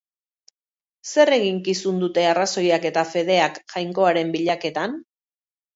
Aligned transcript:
Zer 1.11 1.31
eginkizun 1.37 2.01
dute 2.05 2.25
arrazoiak 2.31 2.89
eta 2.93 3.07
fedeak 3.13 3.61
Jainkoaren 3.77 4.35
bilaketan? 4.39 5.03